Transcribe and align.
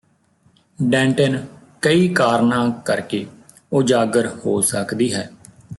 ਡੈਂਟਿਨ 0.79 1.37
ਕਈ 1.81 2.07
ਕਾਰਨਾਂ 2.07 2.69
ਕਰਕੇ 2.85 3.25
ਉਜਾਗਰ 3.73 4.27
ਹੋ 4.45 4.59
ਸਕਦੀ 4.61 5.13
ਹੈ 5.13 5.29